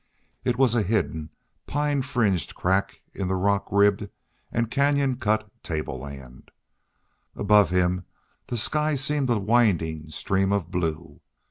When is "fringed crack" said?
2.01-3.01